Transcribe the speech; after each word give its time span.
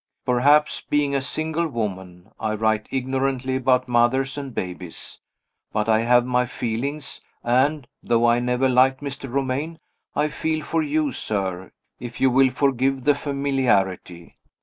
Perhaps, 0.25 0.81
being 0.89 1.13
a 1.13 1.21
single 1.21 1.67
woman, 1.67 2.31
I 2.39 2.55
write 2.55 2.87
ignorantly 2.89 3.57
about 3.57 3.87
mothers 3.87 4.35
and 4.35 4.51
babies. 4.51 5.19
But 5.71 5.87
I 5.87 5.99
have 6.01 6.25
my 6.25 6.47
feelings; 6.47 7.21
and 7.43 7.85
(though 8.01 8.25
I 8.27 8.39
never 8.39 8.67
liked 8.67 9.01
Mr. 9.01 9.31
Romayne) 9.31 9.77
I 10.15 10.29
feel 10.29 10.65
for 10.65 10.81
you, 10.81 11.11
sir 11.11 11.71
if 11.99 12.19
you 12.19 12.31
will 12.31 12.49
forgive 12.49 13.03
the 13.03 13.13
familiarity. 13.13 14.37